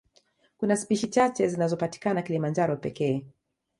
[0.57, 3.25] Kuna spishi chache zinazopatikana Kilimanjaro pekee